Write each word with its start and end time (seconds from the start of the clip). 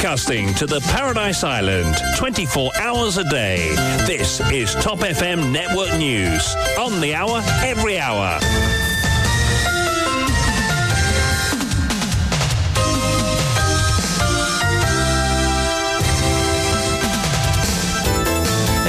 broadcasting 0.00 0.54
to 0.54 0.64
the 0.64 0.80
Paradise 0.92 1.42
Island 1.42 1.92
24 2.16 2.70
hours 2.80 3.18
a 3.18 3.24
day. 3.24 3.68
This 4.06 4.40
is 4.52 4.72
Top 4.76 5.00
FM 5.00 5.50
Network 5.50 5.92
News. 5.98 6.54
On 6.78 7.00
the 7.00 7.14
hour, 7.14 7.42
every 7.64 7.98
hour. 7.98 8.38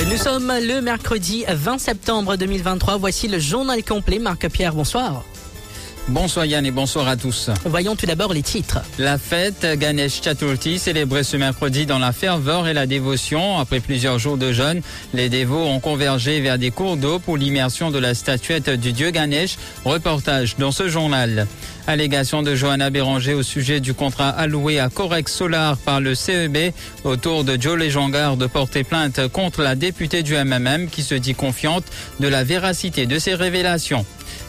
Nous 0.07 0.18
sommes 0.18 0.54
le 0.62 0.82
mercredi 0.82 1.44
20 1.48 1.80
septembre 1.80 2.36
2023. 2.36 2.98
Voici 2.98 3.28
le 3.28 3.39
journal 3.39 3.84
complet. 3.84 4.20
Marc-Pierre, 4.20 4.76
bonsoir. 4.76 5.23
Bonsoir 6.10 6.48
Yann 6.48 6.66
et 6.66 6.71
bonsoir 6.71 7.07
à 7.07 7.16
tous. 7.16 7.52
Voyons 7.66 7.96
tout 7.96 8.07
d'abord 8.07 8.34
les 8.34 8.41
titres. 8.41 8.80
La 8.98 9.20
fête 9.20 9.64
Ganesh 9.78 10.23
Chaturthi 10.23 10.80
célébrée 10.80 11.23
ce 11.23 11.38
mercredi 11.38 11.85
dans 11.85 11.99
la 11.99 12.12
ferveur 12.13 12.68
et 12.68 12.73
la 12.73 12.88
dévotion. 12.88 13.59
Après 13.59 13.80
plusieurs 13.80 14.18
jours 14.18 14.35
de 14.35 14.52
jeûne, 14.52 14.82
les 15.13 15.30
dévots 15.30 15.68
ont 15.68 15.80
convergé 15.80 16.41
vers 16.41 16.58
des 16.58 16.72
cours 16.72 16.98
d'eau 16.98 17.20
pour 17.20 17.38
l'immersion 17.38 17.91
de 17.91 17.99
la 17.99 18.16
statuette 18.16 18.72
du 18.72 18.91
dieu 18.91 19.12
Ganesh. 19.12 19.58
Reportage 19.85 20.55
dans 20.58 20.72
ce 20.72 20.90
journal. 20.90 21.45
Allégation 21.85 22.41
de 22.41 22.55
Johanna 22.55 22.90
Béranger 22.90 23.35
au 23.35 23.44
sujet 23.44 23.80
du 23.80 23.94
contrat 23.94 24.30
alloué 24.30 24.80
à 24.80 24.90
Corex 24.90 25.32
Solar 25.32 25.77
par 25.77 26.02
le 26.02 26.16
CEB 26.16 26.71
autour 27.04 27.44
de 27.44 27.55
Joe 27.60 27.77
Léjongard 27.77 28.35
de 28.35 28.48
porter 28.48 28.84
plainte 28.84 29.27
contre 29.27 29.62
la 29.62 29.76
députée 29.76 30.23
du 30.23 30.34
MMM 30.34 30.88
qui 30.90 31.04
se 31.04 31.13
dit 31.13 31.35
confiante 31.35 31.85
de 32.20 32.27
la 32.27 32.44
véracité 32.44 33.05
de 33.05 33.20
ses 33.20 33.35
révélations. 33.35 34.05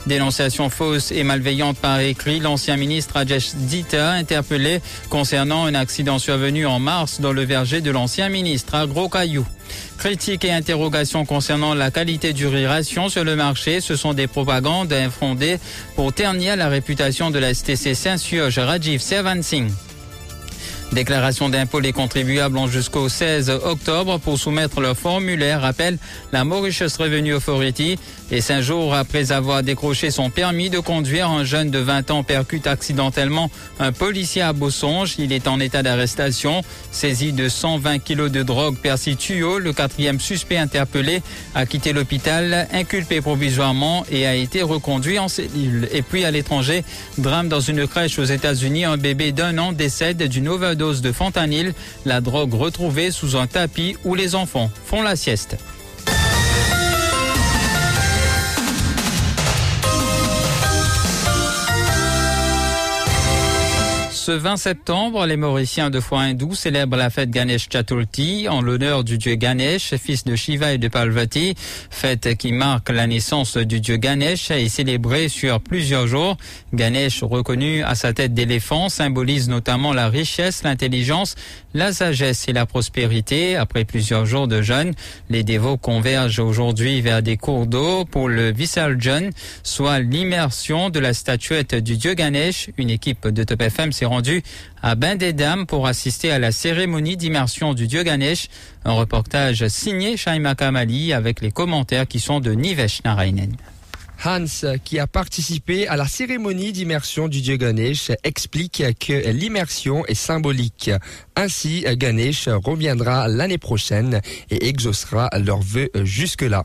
Dénonciation 0.06 0.70
fausse 0.70 1.12
et 1.12 1.24
malveillante 1.24 1.78
par 1.78 2.00
écrit, 2.00 2.40
l'ancien 2.40 2.76
ministre 2.76 3.14
Rajesh 3.14 3.54
Dita 3.54 4.12
interpellé 4.12 4.80
concernant 5.10 5.66
un 5.66 5.74
accident 5.74 6.18
survenu 6.18 6.66
en 6.66 6.78
mars 6.78 7.20
dans 7.20 7.32
le 7.32 7.42
verger 7.42 7.80
de 7.80 7.90
l'ancien 7.90 8.28
ministre 8.28 8.74
à 8.74 8.86
Gros 8.86 9.08
Caillou. 9.08 9.46
Critiques 9.98 10.44
et 10.44 10.52
interrogations 10.52 11.26
concernant 11.26 11.74
la 11.74 11.90
qualité 11.90 12.32
du 12.32 12.46
ration 12.46 13.08
sur 13.08 13.24
le 13.24 13.36
marché, 13.36 13.80
ce 13.80 13.94
sont 13.94 14.14
des 14.14 14.26
propagandes 14.26 14.92
infondées 14.92 15.58
pour 15.94 16.12
ternir 16.12 16.56
la 16.56 16.68
réputation 16.68 17.30
de 17.30 17.38
la 17.38 17.52
STC 17.52 17.94
Saint-Surge 17.94 18.58
Rajiv 18.58 19.00
Servansing. 19.00 19.70
Déclaration 20.92 21.48
d'impôt, 21.48 21.78
les 21.78 21.92
contribuables 21.92 22.58
ont 22.58 22.66
jusqu'au 22.66 23.08
16 23.08 23.48
octobre 23.48 24.18
pour 24.18 24.36
soumettre 24.36 24.80
leur 24.80 24.96
formulaire, 24.96 25.60
rappelle 25.60 25.98
la 26.32 26.42
Mauritius 26.42 26.96
Revenue 26.96 27.34
Authority. 27.34 27.96
Et 28.32 28.40
cinq 28.40 28.60
jours 28.60 28.94
après 28.94 29.32
avoir 29.32 29.62
décroché 29.62 30.10
son 30.10 30.30
permis 30.30 30.70
de 30.70 30.78
conduire, 30.78 31.28
un 31.28 31.42
jeune 31.44 31.70
de 31.70 31.78
20 31.78 32.10
ans 32.10 32.22
percute 32.22 32.66
accidentellement 32.66 33.50
un 33.78 33.92
policier 33.92 34.42
à 34.42 34.52
Bossonge. 34.52 35.14
Il 35.18 35.32
est 35.32 35.48
en 35.48 35.58
état 35.58 35.82
d'arrestation. 35.82 36.62
Saisi 36.90 37.32
de 37.32 37.48
120 37.48 37.98
kilos 37.98 38.30
de 38.30 38.42
drogue 38.42 38.76
persituo, 38.76 39.58
le 39.58 39.72
quatrième 39.72 40.20
suspect 40.20 40.58
interpellé 40.58 41.22
a 41.54 41.66
quitté 41.66 41.92
l'hôpital, 41.92 42.68
inculpé 42.72 43.20
provisoirement 43.20 44.04
et 44.10 44.26
a 44.26 44.34
été 44.34 44.62
reconduit 44.62 45.18
en 45.18 45.28
cellule. 45.28 45.88
Et 45.92 46.02
puis 46.02 46.24
à 46.24 46.30
l'étranger, 46.30 46.84
drame 47.18 47.48
dans 47.48 47.60
une 47.60 47.86
crèche 47.88 48.18
aux 48.18 48.24
États-Unis, 48.24 48.84
un 48.84 48.96
bébé 48.96 49.32
d'un 49.32 49.58
an 49.58 49.72
décède 49.72 50.22
d'une 50.22 50.48
overdose 50.48 50.79
de 50.80 51.12
fentanyl, 51.12 51.74
la 52.06 52.20
drogue 52.20 52.54
retrouvée 52.54 53.10
sous 53.10 53.36
un 53.36 53.46
tapis 53.46 53.96
où 54.04 54.14
les 54.14 54.34
enfants 54.34 54.70
font 54.86 55.02
la 55.02 55.14
sieste. 55.14 55.56
Ce 64.30 64.34
20 64.36 64.58
septembre, 64.58 65.26
les 65.26 65.36
Mauriciens 65.36 65.90
de 65.90 65.98
foi 65.98 66.20
hindoue 66.20 66.54
célèbrent 66.54 66.96
la 66.96 67.10
fête 67.10 67.30
Ganesh 67.30 67.66
Chaturthi 67.68 68.48
en 68.48 68.62
l'honneur 68.62 69.02
du 69.02 69.18
dieu 69.18 69.34
Ganesh, 69.34 69.96
fils 69.96 70.22
de 70.22 70.36
Shiva 70.36 70.72
et 70.72 70.78
de 70.78 70.86
Parvati. 70.86 71.56
Fête 71.90 72.36
qui 72.36 72.52
marque 72.52 72.90
la 72.90 73.08
naissance 73.08 73.56
du 73.56 73.80
dieu 73.80 73.96
Ganesh 73.96 74.52
et 74.52 74.68
célébrée 74.68 75.28
sur 75.28 75.60
plusieurs 75.60 76.06
jours. 76.06 76.36
Ganesh, 76.72 77.24
reconnu 77.24 77.82
à 77.82 77.96
sa 77.96 78.12
tête 78.12 78.32
d'éléphant, 78.32 78.88
symbolise 78.88 79.48
notamment 79.48 79.92
la 79.92 80.08
richesse, 80.08 80.62
l'intelligence, 80.62 81.34
la 81.74 81.92
sagesse 81.92 82.46
et 82.46 82.52
la 82.52 82.66
prospérité. 82.66 83.56
Après 83.56 83.84
plusieurs 83.84 84.26
jours 84.26 84.46
de 84.46 84.62
jeûne, 84.62 84.92
les 85.28 85.42
dévots 85.42 85.76
convergent 85.76 86.38
aujourd'hui 86.38 87.00
vers 87.00 87.20
des 87.20 87.36
cours 87.36 87.66
d'eau 87.66 88.04
pour 88.04 88.28
le 88.28 88.52
Visarjan, 88.52 89.30
soit 89.64 89.98
l'immersion 89.98 90.88
de 90.88 91.00
la 91.00 91.14
statuette 91.14 91.74
du 91.74 91.96
dieu 91.96 92.14
Ganesh. 92.14 92.70
Une 92.78 92.90
équipe 92.90 93.26
de 93.26 93.42
Top 93.42 93.62
FM 93.62 93.90
s'est 93.90 94.06
à 94.82 94.94
Bain 94.94 95.16
des 95.16 95.34
pour 95.66 95.86
assister 95.86 96.30
à 96.30 96.38
la 96.38 96.52
cérémonie 96.52 97.16
d'immersion 97.16 97.74
du 97.74 97.86
dieu 97.86 98.02
Ganesh. 98.02 98.48
Un 98.84 98.92
reportage 98.92 99.66
signé 99.68 100.16
Shaima 100.16 100.54
Kamali 100.54 101.12
avec 101.12 101.40
les 101.40 101.50
commentaires 101.50 102.06
qui 102.06 102.20
sont 102.20 102.40
de 102.40 102.52
Nivesh 102.52 103.02
Narainen. 103.04 103.56
Hans, 104.24 104.76
qui 104.84 104.98
a 104.98 105.06
participé 105.06 105.88
à 105.88 105.96
la 105.96 106.06
cérémonie 106.06 106.72
d'immersion 106.72 107.28
du 107.28 107.40
dieu 107.40 107.56
Ganesh, 107.56 108.10
explique 108.22 108.82
que 109.00 109.30
l'immersion 109.30 110.04
est 110.06 110.14
symbolique. 110.14 110.90
Ainsi, 111.36 111.86
Ganesh 111.92 112.48
reviendra 112.48 113.28
l'année 113.28 113.58
prochaine 113.58 114.20
et 114.50 114.68
exaucera 114.68 115.30
leurs 115.38 115.62
vœux 115.62 115.90
jusque-là. 116.04 116.64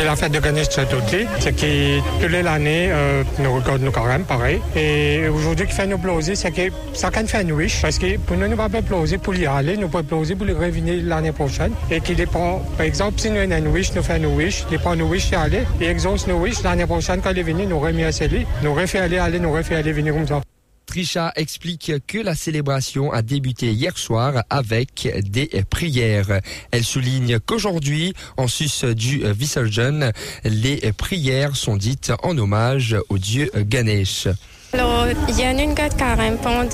Et 0.00 0.04
la 0.04 0.16
fête 0.16 0.32
de 0.32 0.40
Ganesh 0.40 0.70
Chaturthi, 0.70 1.26
c'est 1.40 1.54
qui, 1.54 2.02
tous 2.20 2.28
les 2.28 2.46
années, 2.46 2.88
euh, 2.90 3.22
nous 3.38 3.54
regardons 3.54 3.84
nous 3.86 3.90
quand 3.90 4.04
même 4.04 4.24
pareil. 4.24 4.60
Et 4.74 5.28
aujourd'hui, 5.28 5.66
qui 5.66 5.72
fait 5.72 5.86
nous 5.86 5.98
plauser, 5.98 6.34
c'est 6.34 6.50
que 6.50 6.72
ça 6.92 7.10
can 7.10 7.26
fait 7.26 7.42
une 7.42 7.52
wish. 7.52 7.80
Parce 7.82 7.98
que 7.98 8.18
pour 8.18 8.36
nous, 8.36 8.48
nous 8.48 8.56
pas 8.56 8.68
plauser 8.68 9.18
pour 9.18 9.34
y 9.34 9.46
aller, 9.46 9.76
nous 9.76 9.88
pouvons 9.88 10.04
plauser 10.04 10.34
pour 10.34 10.46
y 10.48 10.52
revenir 10.52 11.02
l'année 11.04 11.32
prochaine. 11.32 11.72
Et 11.90 12.00
qu'il 12.00 12.24
prend, 12.26 12.62
par 12.76 12.86
exemple, 12.86 13.20
si 13.20 13.30
nous 13.30 13.38
avons 13.38 13.56
une 13.56 13.68
wish, 13.68 13.94
nous 13.94 14.02
faisons 14.02 14.18
une 14.18 14.36
wish, 14.36 14.64
prend 14.82 14.94
une 14.94 15.02
wish 15.02 15.30
y 15.30 15.34
aller, 15.34 15.62
et 15.80 15.86
exauce 15.86 16.26
nos 16.26 16.36
wish 16.36 16.62
l'année 16.62 16.86
prochaine, 16.86 17.20
quand 17.22 17.30
il 17.30 17.38
est 17.38 17.42
venu, 17.42 17.66
nous 17.66 17.80
remet 17.80 18.04
à 18.04 18.12
celui, 18.12 18.46
nous 18.62 18.74
refait 18.74 18.98
aller, 18.98 19.18
aller, 19.18 19.38
nous 19.38 19.52
refait 19.52 19.76
aller 19.76 19.92
venir 19.92 20.14
comme 20.14 20.26
ça. 20.26 20.45
Trisha 20.86 21.32
explique 21.36 21.92
que 22.06 22.18
la 22.18 22.34
célébration 22.34 23.12
a 23.12 23.22
débuté 23.22 23.72
hier 23.72 23.98
soir 23.98 24.44
avec 24.48 25.08
des 25.30 25.50
prières. 25.68 26.40
Elle 26.70 26.84
souligne 26.84 27.38
qu'aujourd'hui, 27.40 28.14
en 28.36 28.46
sus 28.46 28.84
du 28.94 29.22
Visarjan, 29.32 30.12
les 30.44 30.80
prières 30.96 31.56
sont 31.56 31.76
dites 31.76 32.12
en 32.22 32.38
hommage 32.38 32.96
au 33.08 33.18
dieu 33.18 33.50
Ganesh. 33.54 34.28
Alors, 34.72 35.06
il 35.28 35.38
y 35.38 35.42
a 35.42 35.52
une 35.52 35.74
garde 35.74 35.96
carême 35.96 36.36
pendant 36.42 36.68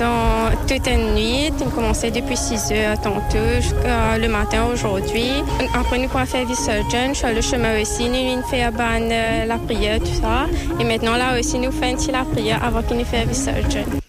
toute 0.66 0.86
une 0.88 1.14
nuit. 1.14 1.52
On 1.64 1.70
commençait 1.70 2.10
depuis 2.10 2.36
6 2.36 2.72
heures 2.72 3.00
tantôt 3.00 3.60
jusqu'à 3.60 4.18
le 4.18 4.28
matin 4.28 4.66
aujourd'hui. 4.72 5.30
Après, 5.74 5.98
nous 5.98 6.08
pouvons 6.08 6.26
faire 6.26 6.46
Visurgeon. 6.46 7.14
Sur 7.14 7.28
le 7.28 7.40
chemin 7.40 7.80
aussi, 7.80 8.08
nous 8.08 8.36
nous 8.36 8.42
fait 8.48 8.64
euh, 8.64 9.44
la 9.44 9.58
prière, 9.58 10.00
tout 10.00 10.20
ça. 10.20 10.46
Et 10.80 10.84
maintenant, 10.84 11.16
là 11.16 11.38
aussi, 11.38 11.58
nous 11.58 11.70
faisons 11.70 12.12
la 12.12 12.24
prière 12.24 12.64
avant 12.64 12.82
qu'il 12.82 12.96
nous 12.96 13.04
fasse 13.04 13.26
Visurgeon. 13.28 14.01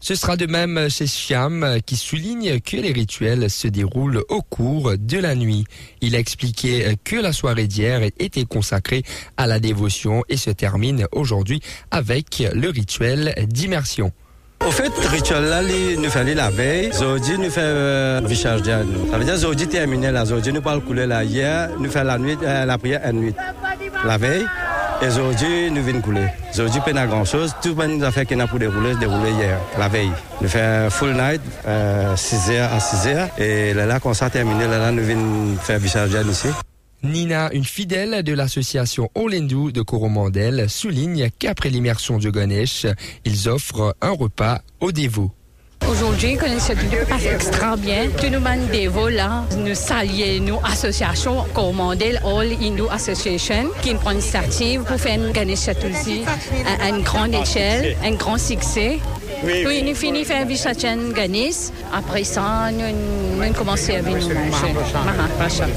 Ce 0.00 0.14
sera 0.14 0.36
de 0.36 0.46
même 0.46 0.88
chez 0.88 1.06
Siam 1.06 1.78
qui 1.84 1.96
souligne 1.96 2.60
que 2.60 2.76
les 2.76 2.92
rituels 2.92 3.50
se 3.50 3.66
déroulent 3.66 4.22
au 4.28 4.42
cours 4.42 4.92
de 4.96 5.18
la 5.18 5.34
nuit. 5.34 5.64
Il 6.00 6.14
a 6.14 6.18
expliqué 6.18 6.94
que 7.04 7.16
la 7.16 7.32
soirée 7.32 7.66
d'hier 7.66 8.02
était 8.18 8.44
consacrée 8.44 9.02
à 9.36 9.46
la 9.46 9.58
dévotion 9.58 10.22
et 10.28 10.36
se 10.36 10.50
termine 10.50 11.06
aujourd'hui 11.12 11.60
avec 11.90 12.44
le 12.54 12.68
rituel 12.70 13.34
d'immersion. 13.48 14.12
Au 14.66 14.70
fait, 14.70 14.92
le 15.00 15.08
rituel 15.08 15.44
là, 15.44 15.62
nous 15.62 16.10
fait 16.10 16.34
la 16.34 16.50
veille. 16.50 16.90
Aujourd'hui, 16.90 17.38
nous 17.38 17.50
fait 17.50 17.60
euh, 17.62 18.20
Richard 18.24 18.58
Ça 18.64 18.82
veut 19.18 19.24
dire 19.24 19.34
aujourd'hui 19.34 19.68
terminé 19.68 20.10
là. 20.10 20.24
Aujourd'hui, 20.24 20.52
nous 20.52 20.60
parlons 20.60 20.80
couler 20.80 21.06
là. 21.06 21.22
Hier, 21.22 21.70
nous 21.78 21.90
fait 21.90 22.04
la 22.04 22.18
nuit, 22.18 22.36
euh, 22.42 22.64
la 22.64 22.76
prière 22.76 23.00
à 23.04 23.12
nuit. 23.12 23.34
La 24.04 24.18
veille. 24.18 24.44
Et 25.00 25.06
aujourd'hui, 25.06 25.70
nous 25.70 25.80
venons 25.80 26.00
couler. 26.00 26.26
Aujourd'hui, 26.52 26.80
pas 26.80 27.06
grand 27.06 27.24
chose. 27.24 27.54
Tout 27.62 27.76
les 27.80 28.02
affaires 28.02 28.26
qui 28.26 28.34
n'a 28.34 28.48
pour 28.48 28.58
dérouler, 28.58 28.96
déroulé 28.96 29.30
hier, 29.30 29.60
la 29.78 29.88
veille. 29.88 30.10
Nous 30.40 30.48
faisons 30.48 30.90
full 30.90 31.12
night, 31.12 31.40
euh, 31.68 32.16
6h 32.16 32.62
à 32.62 32.78
6h. 32.78 33.28
Et 33.38 33.74
là, 33.74 33.86
là, 33.86 34.00
quand 34.00 34.12
ça 34.12 34.26
a 34.26 34.30
terminé, 34.30 34.66
là, 34.66 34.78
là, 34.78 34.90
nous 34.90 35.04
venons 35.04 35.56
faire 35.56 35.80
Richard 35.80 36.08
ici. 36.08 36.48
Nina, 37.04 37.48
une 37.52 37.64
fidèle 37.64 38.24
de 38.24 38.32
l'association 38.32 39.08
Olendu 39.14 39.70
de 39.70 39.82
Coromandel, 39.82 40.68
souligne 40.68 41.28
qu'après 41.38 41.70
l'immersion 41.70 42.18
de 42.18 42.28
Ganesh, 42.28 42.86
ils 43.24 43.48
offrent 43.48 43.94
un 44.02 44.10
repas 44.10 44.62
aux 44.80 44.90
dévots. 44.90 45.30
Aujourd'hui, 45.88 46.36
c'est 46.58 47.06
passe 47.08 47.24
extra 47.24 47.76
bien. 47.76 48.08
Tout 48.10 48.30
le 48.30 48.38
monde 48.40 48.68
dévots 48.70 49.08
là, 49.08 49.44
nous 49.56 49.74
saluons 49.74 50.44
nos 50.44 50.60
associations 50.64 51.44
Coromandel 51.54 52.20
All 52.24 52.52
Hindu 52.60 52.82
Association 52.90 53.70
qui 53.80 53.94
prend 53.94 54.10
l'initiative 54.10 54.82
pour 54.82 55.00
faire 55.00 55.18
Ganesh 55.32 55.60
Chaturthi 55.60 56.24
à 56.80 56.90
une 56.90 57.02
grande 57.02 57.34
échelle, 57.34 57.96
un 58.04 58.12
grand 58.12 58.36
succès. 58.38 58.98
Oui, 59.42 59.82
nous 59.82 59.94
finissons 59.94 60.28
faire 60.28 60.46
Visachan 60.46 61.10
Ganesh. 61.14 61.70
Après 61.92 62.24
ça, 62.24 62.70
nous, 62.70 63.44
nous 63.44 63.52
commençons 63.54 63.94
à 63.94 64.02
venir 64.02 64.28
manger. 64.28 65.72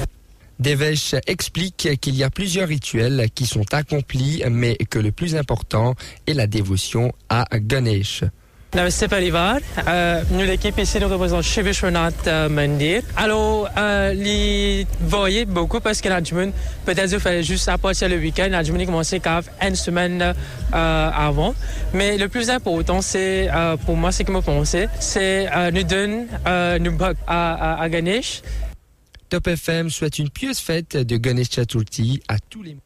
Devesh 0.60 1.16
explique 1.26 1.90
qu'il 2.02 2.16
y 2.16 2.24
a 2.24 2.30
plusieurs 2.30 2.68
rituels 2.68 3.28
qui 3.34 3.46
sont 3.46 3.66
accomplis, 3.74 4.44
mais 4.50 4.76
que 4.76 5.00
le 5.00 5.12
plus 5.12 5.36
important 5.36 5.96
est 6.28 6.34
la 6.34 6.48
dévotion 6.48 7.14
à 7.30 7.46
Ganesh. 7.54 8.24
Parivar. 8.72 9.60
Euh, 9.88 10.24
nous, 10.32 10.46
l'équipe 10.46 10.78
ici, 10.80 10.98
nous 11.00 11.10
Vishwanath 11.64 12.28
euh, 12.28 12.48
Mandir. 12.48 13.04
Alors, 13.18 13.68
euh, 13.78 14.14
les 14.14 14.88
voyez 15.02 15.46
beaucoup 15.46 15.82
parce 15.82 16.00
que 16.00 16.08
l'adjoint, 16.08 16.52
peut-être 16.86 17.10
qu'il 17.10 17.20
fallait 17.20 17.44
juste 17.44 17.68
à 17.68 17.78
partir 17.78 18.08
le 18.08 18.16
week-end, 18.18 18.48
l'adjoint 18.50 18.86
commençait 18.86 19.20
qu'à 19.20 19.42
une 19.62 19.76
semaine 19.76 20.22
euh, 20.22 21.10
avant. 21.14 21.54
Mais 21.94 22.18
le 22.18 22.30
plus 22.30 22.50
important, 22.50 23.02
c'est, 23.02 23.50
euh, 23.54 23.76
pour 23.78 23.98
moi, 23.98 24.12
ce 24.12 24.24
que 24.24 24.32
je 24.32 24.38
pensais, 24.40 24.88
c'est 25.00 25.50
euh, 25.54 25.72
nous 25.72 25.84
donner, 25.84 26.28
euh, 26.48 26.80
nous 26.80 26.98
à, 27.02 27.14
à, 27.28 27.82
à 27.82 27.90
Ganesh. 27.90 28.42
Top 29.30 29.48
FM 29.48 29.90
souhaite 29.90 30.20
une 30.20 30.30
pieuse 30.30 30.60
fête 30.60 30.96
de 30.96 31.18
Ganesh 31.18 31.52
Chaturthi 31.52 32.22
à 32.28 32.38
tous 32.50 32.64
les 32.64 32.78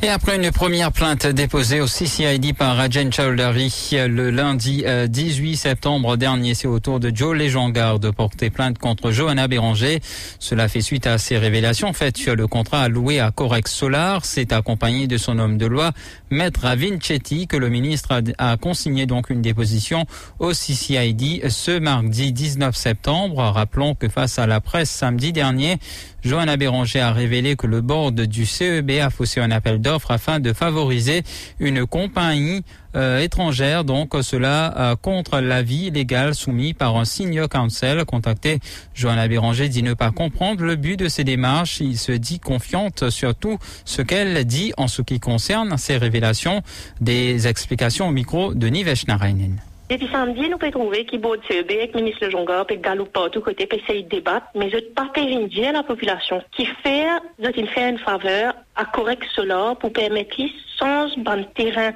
Et 0.00 0.08
après 0.08 0.36
une 0.36 0.52
première 0.52 0.92
plainte 0.92 1.26
déposée 1.26 1.80
au 1.80 1.86
CCID 1.86 2.54
par 2.54 2.76
Rajen 2.76 3.12
Chowdhury 3.12 3.72
le 4.08 4.30
lundi 4.30 4.84
18 5.08 5.56
septembre 5.56 6.16
dernier, 6.16 6.54
c'est 6.54 6.68
au 6.68 6.78
tour 6.78 7.00
de 7.00 7.10
Joe 7.12 7.36
Léjongard 7.36 7.98
de 7.98 8.10
porter 8.10 8.48
plainte 8.48 8.78
contre 8.78 9.10
Johanna 9.10 9.48
Béranger. 9.48 9.98
Cela 10.38 10.68
fait 10.68 10.82
suite 10.82 11.08
à 11.08 11.18
ces 11.18 11.36
révélations 11.36 11.92
faites 11.92 12.16
sur 12.16 12.36
le 12.36 12.46
contrat 12.46 12.82
alloué 12.82 13.18
à 13.18 13.32
Corex 13.32 13.72
Solar. 13.72 14.24
C'est 14.24 14.52
accompagné 14.52 15.08
de 15.08 15.16
son 15.16 15.36
homme 15.40 15.58
de 15.58 15.66
loi, 15.66 15.90
Maître 16.30 16.60
Ravin 16.60 17.00
Chetty, 17.00 17.48
que 17.48 17.56
le 17.56 17.68
ministre 17.68 18.22
a, 18.38 18.56
consigné 18.56 19.06
donc 19.06 19.30
une 19.30 19.42
déposition 19.42 20.06
au 20.38 20.52
CCID 20.52 21.50
ce 21.50 21.76
mardi 21.76 22.32
19 22.32 22.76
septembre. 22.76 23.38
Rappelons 23.42 23.96
que 23.96 24.08
face 24.08 24.38
à 24.38 24.46
la 24.46 24.60
presse 24.60 24.90
samedi 24.90 25.32
dernier, 25.32 25.78
Johanna 26.22 26.56
Béranger 26.56 27.00
a 27.00 27.12
révélé 27.12 27.56
que 27.56 27.66
le 27.66 27.80
board 27.80 28.20
du 28.20 28.44
CEB 28.44 28.90
a 29.00 29.10
faussé 29.10 29.40
un 29.40 29.50
appel 29.50 29.80
d'offres 29.88 30.10
afin 30.10 30.38
de 30.40 30.52
favoriser 30.52 31.22
une 31.58 31.86
compagnie 31.86 32.62
euh, 32.96 33.20
étrangère, 33.20 33.84
donc 33.84 34.14
cela 34.22 34.74
euh, 34.76 34.96
contre 34.96 35.40
l'avis 35.40 35.90
légal 35.90 36.34
soumis 36.34 36.74
par 36.74 36.96
un 36.96 37.04
senior 37.04 37.48
counsel. 37.48 38.04
Contacté, 38.04 38.60
Johanna 38.94 39.28
Béranger 39.28 39.68
dit 39.68 39.82
ne 39.82 39.94
pas 39.94 40.10
comprendre 40.10 40.64
le 40.64 40.76
but 40.76 40.98
de 40.98 41.08
ces 41.08 41.24
démarches. 41.24 41.80
Il 41.80 41.98
se 41.98 42.12
dit 42.12 42.38
confiante 42.38 43.10
sur 43.10 43.34
tout 43.34 43.58
ce 43.84 44.02
qu'elle 44.02 44.44
dit 44.44 44.72
en 44.76 44.88
ce 44.88 45.02
qui 45.02 45.20
concerne 45.20 45.76
ces 45.78 45.96
révélations. 45.96 46.62
Des 47.00 47.46
explications 47.46 48.08
au 48.08 48.12
micro 48.12 48.54
de 48.54 48.68
Nivesh 48.68 49.06
Narainen. 49.06 49.67
Depuis 49.88 50.08
samedi, 50.12 50.50
nous 50.50 50.58
pouvons 50.58 50.70
trouver 50.70 51.06
qu'il 51.06 51.18
y 51.18 51.24
a 51.24 51.36
CEB 51.48 51.70
avec 51.70 51.94
le 51.94 52.00
ministre 52.02 52.26
Le 52.26 52.30
Jonga, 52.30 52.64
puis 52.66 52.76
Galop 52.76 53.06
partout 53.06 53.40
côté, 53.40 53.66
puis 53.66 53.78
essayer 53.78 54.02
de 54.02 54.08
débattre, 54.08 54.46
mais 54.54 54.68
je 54.68 54.76
ne 54.76 54.80
pas 54.80 55.08
dire 55.14 55.70
à 55.70 55.72
la 55.72 55.82
population 55.82 56.42
qui 56.52 56.66
fait, 56.66 57.06
fait 57.40 57.88
une 57.88 57.98
faveur 57.98 58.52
à 58.76 58.84
correct 58.84 59.24
cela 59.34 59.74
pour 59.80 59.90
permettre 59.90 60.36
sans 60.76 61.08
ban 61.16 61.42
terrain 61.54 61.92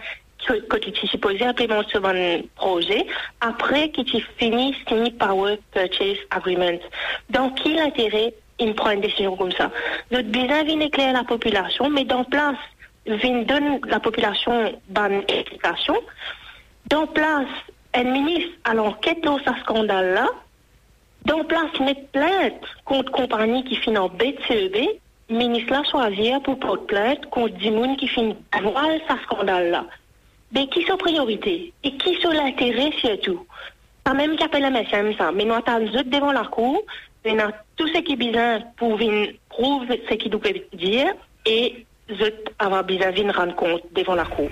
que 0.47 0.77
tu 0.79 1.07
supposé 1.07 1.45
implémenter 1.45 1.91
ce 1.93 2.43
projet 2.57 3.07
après 3.41 3.91
qu'il 3.91 4.23
finisse 4.39 4.77
signé 4.89 5.11
Power 5.13 5.59
Purchase 5.73 6.17
Agreement. 6.31 6.79
Donc, 7.31 7.61
quel 7.63 7.79
intérêt 7.79 8.33
il 8.59 8.75
prend 8.75 8.91
une 8.93 9.03
décision 9.03 9.37
comme 9.37 9.53
ça? 9.53 9.71
Notre 10.11 10.29
besoin 10.29 10.65
vient 10.65 10.81
éclairer 10.81 11.13
la 11.13 11.25
population, 11.25 11.91
mais 11.91 12.05
dans 12.05 12.25
place, 12.25 12.57
vient 13.07 13.43
donner 13.43 13.81
la 13.87 14.01
population 14.01 14.81
bonne 14.89 15.23
explication. 15.29 15.97
Dans 16.87 17.07
place, 17.07 17.49
un 17.95 18.05
ministre 18.05 18.53
à 18.65 18.75
l'enquête 18.75 19.23
dans 19.23 19.39
ce 19.39 19.51
scandale-là, 19.61 20.29
dans 21.25 21.45
place 21.45 21.79
mettre 21.81 22.07
plainte 22.09 22.63
contre 22.85 23.13
compagnie 23.13 23.65
qui 23.65 23.77
finit 23.77 23.99
en 23.99 24.09
BCEB, 24.09 24.77
ministre 25.31 25.73
là 25.73 25.83
choisir 25.91 26.43
pour 26.43 26.59
porter 26.59 26.87
plainte 26.87 27.27
contre 27.27 27.57
des 27.59 27.71
gens 27.71 27.95
qui 27.97 28.09
finissent 28.09 28.37
voile 28.63 29.01
ce 29.09 29.17
scandale-là. 29.25 29.87
Mais 30.55 30.67
qui 30.67 30.83
sont 30.85 30.97
priorité? 30.97 31.73
Et 31.83 31.97
qui 31.97 32.15
sont 32.21 32.31
l'intérêt 32.31 32.91
surtout? 33.01 33.47
Pas 34.05 34.15
même 34.15 34.37
qui 34.37 34.43
appelle 34.43 34.63
la 34.63 35.17
ça, 35.17 35.33
mais 35.33 35.45
nous 35.45 35.55
attendons 35.55 36.03
devant 36.05 36.33
la 36.33 36.45
cour, 36.45 36.83
mais 37.25 37.35
nous 37.35 37.51
tout 37.77 37.87
ce 37.89 37.99
qui 37.99 38.15
est 38.15 38.17
besoin 38.17 38.61
pour 38.77 38.99
prouver 39.49 40.03
ce 40.09 40.15
qu'il 40.15 40.31
doit 40.31 40.41
dire 40.73 41.15
et 41.47 41.87
nous 42.09 42.17
avoir 42.59 42.85
besoin 42.85 43.13
de 43.13 43.33
rendre 43.33 43.55
compte 43.55 43.83
devant 43.93 44.15
la 44.15 44.25
cour. 44.25 44.49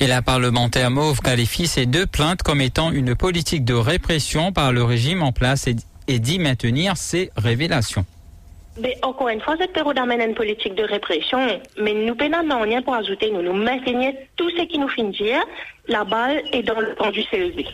Et 0.00 0.06
la 0.06 0.22
parlementaire 0.22 0.92
Mauve 0.92 1.20
qualifie 1.20 1.66
ces 1.66 1.84
deux 1.84 2.06
plaintes 2.06 2.44
comme 2.44 2.60
étant 2.60 2.92
une 2.92 3.16
politique 3.16 3.64
de 3.64 3.74
répression 3.74 4.52
par 4.52 4.70
le 4.70 4.84
régime 4.84 5.24
en 5.24 5.32
place 5.32 5.66
et, 5.66 6.18
dit 6.20 6.38
maintenir 6.38 6.96
ces 6.96 7.30
révélations. 7.36 8.04
Mais 8.80 8.96
encore 9.02 9.28
une 9.28 9.40
fois, 9.40 9.56
cette 9.58 9.72
période 9.72 9.98
amène 9.98 10.20
une 10.20 10.36
politique 10.36 10.76
de 10.76 10.84
répression, 10.84 11.60
mais 11.80 11.94
nous 11.94 12.14
n'avons 12.14 12.62
rien 12.62 12.80
pour 12.80 12.94
ajouter. 12.94 13.32
Nous 13.32 13.42
nous 13.42 13.52
maintenons 13.52 14.14
tout 14.36 14.48
ce 14.50 14.62
qui 14.62 14.78
nous 14.78 14.88
finit. 14.88 15.32
La 15.88 16.04
balle 16.04 16.42
est 16.52 16.62
dans 16.62 16.78
le 16.78 16.94
camp 16.94 17.10
du 17.10 17.24
CEV. 17.24 17.64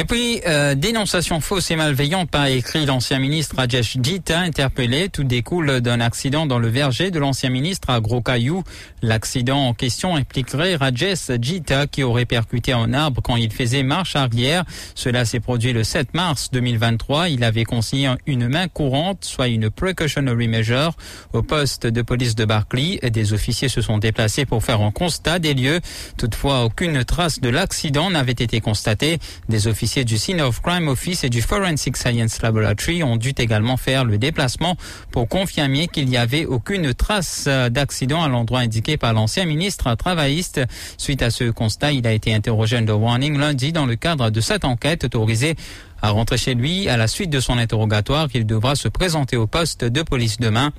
Et 0.00 0.04
puis, 0.04 0.40
euh, 0.46 0.74
dénonciation 0.74 1.40
fausse 1.40 1.70
et 1.70 1.76
malveillante 1.76 2.30
par 2.30 2.46
écrit 2.46 2.86
l'ancien 2.86 3.18
ministre 3.18 3.56
Rajesh 3.56 3.98
Jita 4.02 4.40
interpellé. 4.40 5.10
Tout 5.10 5.24
découle 5.24 5.82
d'un 5.82 6.00
accident 6.00 6.46
dans 6.46 6.58
le 6.58 6.68
verger 6.68 7.10
de 7.10 7.18
l'ancien 7.18 7.50
ministre 7.50 7.90
à 7.90 8.00
Gros 8.00 8.22
Caillou. 8.22 8.64
L'accident 9.02 9.58
en 9.58 9.74
question 9.74 10.16
impliquerait 10.16 10.76
Rajesh 10.76 11.32
Jita 11.38 11.86
qui 11.86 12.02
aurait 12.02 12.24
percuté 12.24 12.72
un 12.72 12.94
arbre 12.94 13.20
quand 13.20 13.36
il 13.36 13.52
faisait 13.52 13.82
marche 13.82 14.16
arrière. 14.16 14.64
Cela 14.94 15.26
s'est 15.26 15.38
produit 15.38 15.74
le 15.74 15.84
7 15.84 16.14
mars 16.14 16.48
2023. 16.50 17.28
Il 17.28 17.44
avait 17.44 17.64
consigné 17.64 18.10
une 18.24 18.48
main 18.48 18.68
courante, 18.68 19.26
soit 19.26 19.48
une 19.48 19.68
precautionary 19.68 20.48
measure, 20.48 20.94
au 21.34 21.42
poste 21.42 21.86
de 21.86 22.00
police 22.00 22.34
de 22.34 22.46
Barclay. 22.46 23.00
Des 23.02 23.34
officiers 23.34 23.68
se 23.68 23.82
sont 23.82 23.98
déplacés 23.98 24.46
pour 24.46 24.64
faire 24.64 24.80
un 24.80 24.92
constat 24.92 25.38
des 25.38 25.52
lieux. 25.52 25.80
Toutefois, 26.16 26.64
aucune 26.64 27.04
trace 27.04 27.38
de 27.40 27.50
l'accident 27.50 28.08
n'avait 28.08 28.32
été 28.32 28.62
constatée. 28.62 29.18
Des 29.50 29.66
officiers 29.66 29.89
du 29.98 30.18
Scene 30.18 30.40
of 30.40 30.62
Crime 30.62 30.88
Office 30.88 31.24
et 31.24 31.28
du 31.28 31.42
Forensic 31.42 31.96
Science 31.96 32.40
Laboratory 32.42 33.02
ont 33.02 33.16
dû 33.16 33.30
également 33.36 33.76
faire 33.76 34.04
le 34.04 34.18
déplacement 34.18 34.76
pour 35.10 35.28
confirmer 35.28 35.88
qu'il 35.88 36.06
n'y 36.06 36.16
avait 36.16 36.44
aucune 36.46 36.94
trace 36.94 37.48
d'accident 37.70 38.22
à 38.22 38.28
l'endroit 38.28 38.60
indiqué 38.60 38.96
par 38.96 39.12
l'ancien 39.12 39.46
ministre 39.46 39.92
travailliste. 39.96 40.60
Suite 40.96 41.22
à 41.22 41.30
ce 41.30 41.50
constat, 41.50 41.92
il 41.92 42.06
a 42.06 42.12
été 42.12 42.32
interrogé 42.32 42.76
under 42.76 43.00
warning 43.00 43.36
lundi 43.36 43.72
dans 43.72 43.86
le 43.86 43.96
cadre 43.96 44.30
de 44.30 44.40
cette 44.40 44.64
enquête 44.64 45.04
autorisée 45.04 45.56
à 46.02 46.10
rentrer 46.10 46.38
chez 46.38 46.54
lui 46.54 46.88
à 46.88 46.96
la 46.96 47.08
suite 47.08 47.30
de 47.30 47.40
son 47.40 47.58
interrogatoire. 47.58 48.28
Il 48.32 48.46
devra 48.46 48.76
se 48.76 48.88
présenter 48.88 49.36
au 49.36 49.46
poste 49.48 49.84
de 49.84 50.02
police 50.02 50.38
demain. 50.38 50.72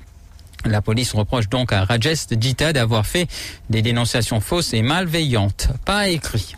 La 0.64 0.80
police 0.80 1.12
reproche 1.12 1.48
donc 1.48 1.72
à 1.72 1.84
Rajesh 1.84 2.26
Jita 2.40 2.72
d'avoir 2.72 3.04
fait 3.04 3.28
des 3.68 3.82
dénonciations 3.82 4.40
fausses 4.40 4.72
et 4.72 4.82
malveillantes. 4.82 5.68
Pas 5.84 6.08
écrit. 6.08 6.54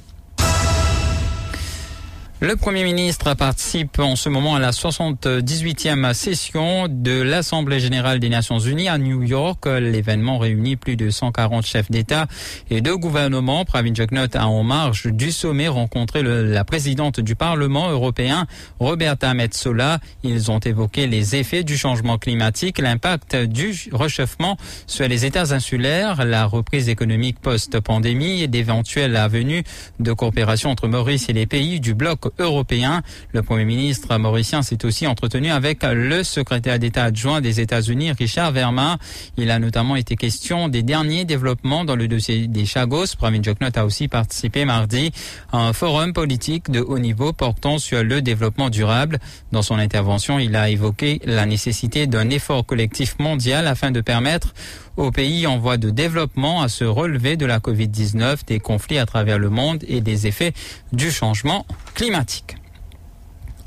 Le 2.45 2.57
Premier 2.57 2.85
ministre 2.85 3.33
participe 3.33 3.99
en 3.99 4.17
ce 4.17 4.29
moment 4.29 4.55
à 4.55 4.59
la 4.59 4.71
78e 4.71 6.13
session 6.13 6.89
de 6.91 7.23
l'Assemblée 7.23 7.81
générale 7.81 8.21
des 8.21 8.29
Nations 8.29 8.59
unies 8.59 8.87
à 8.87 8.99
New 8.99 9.23
York. 9.23 9.65
L'événement 9.65 10.37
réunit 10.37 10.77
plus 10.77 10.97
de 10.97 11.09
140 11.09 11.65
chefs 11.65 11.91
d'État 11.91 12.27
et 12.69 12.83
de 12.83 12.93
gouvernement. 12.93 13.65
Pravin 13.65 13.95
Joknot 13.95 14.27
a 14.35 14.47
en 14.47 14.63
marge 14.63 15.07
du 15.07 15.33
sommet 15.33 15.69
rencontré 15.69 16.23
la 16.23 16.65
présidente 16.65 17.19
du 17.19 17.35
Parlement 17.35 17.91
européen, 17.91 18.47
Roberta 18.79 19.33
Metsola. 19.33 19.99
Ils 20.23 20.51
ont 20.51 20.59
évoqué 20.59 21.07
les 21.07 21.37
effets 21.37 21.65
du 21.65 21.79
changement 21.79 22.19
climatique, 22.19 22.79
l'impact 22.79 23.37
du 23.37 23.89
réchauffement 23.91 24.59
sur 24.87 25.09
les 25.09 25.25
États 25.25 25.55
insulaires, 25.55 26.27
la 26.27 26.45
reprise 26.45 26.91
économique 26.91 27.41
post-pandémie 27.41 28.43
et 28.43 28.49
d'éventuelles 28.49 29.17
avenues 29.17 29.65
de 29.99 30.13
coopération 30.13 30.69
entre 30.69 30.89
Maurice 30.89 31.31
et 31.31 31.33
les 31.33 31.47
pays 31.47 31.81
du 31.81 31.95
bloc 31.95 32.34
européen. 32.39 33.03
Le 33.33 33.43
Premier 33.43 33.65
ministre 33.65 34.17
mauricien 34.17 34.63
s'est 34.63 34.85
aussi 34.85 35.07
entretenu 35.07 35.51
avec 35.51 35.83
le 35.83 36.23
secrétaire 36.23 36.79
d'État 36.79 37.05
adjoint 37.05 37.41
des 37.41 37.61
États-Unis, 37.61 38.13
Richard 38.13 38.53
Verma. 38.53 38.99
Il 39.37 39.51
a 39.51 39.59
notamment 39.59 39.97
été 39.97 40.17
question 40.17 40.69
des 40.69 40.83
derniers 40.83 41.25
développements 41.25 41.85
dans 41.85 41.97
le 41.97 42.09
dossier 42.09 42.47
des 42.49 42.65
Chagos. 42.65 43.17
Pravin 43.17 43.43
Joknot 43.43 43.69
a 43.75 43.85
aussi 43.85 44.09
participé 44.09 44.65
mardi 44.65 45.13
à 45.53 45.59
un 45.59 45.73
forum 45.73 46.13
politique 46.13 46.71
de 46.71 46.81
haut 46.81 46.99
niveau 46.99 47.33
portant 47.33 47.79
sur 47.79 48.03
le 48.03 48.23
développement 48.23 48.71
durable. 48.71 49.19
Dans 49.53 49.63
son 49.63 49.79
intervention, 49.79 50.39
il 50.39 50.57
a 50.57 50.71
évoqué 50.71 51.21
la 51.25 51.47
nécessité 51.47 52.07
d'un 52.07 52.31
effort 52.31 52.65
collectif 52.67 53.19
mondial 53.19 53.67
afin 53.67 53.91
de 53.91 54.01
permettre 54.01 54.55
aux 54.97 55.11
pays 55.11 55.47
en 55.47 55.59
voie 55.59 55.77
de 55.77 55.91
développement 55.91 56.63
à 56.63 56.69
se 56.69 56.85
relever 56.85 57.37
de 57.37 57.47
la 57.47 57.59
Covid-19, 57.59 58.47
des 58.47 58.61
conflits 58.61 58.99
à 58.99 59.07
travers 59.07 59.39
le 59.39 59.51
monde 59.51 59.85
et 59.89 60.01
des 60.01 60.27
effets 60.27 60.53
du 60.93 61.11
changement 61.11 61.67
climatique 61.95 62.24
pratique. 62.25 62.64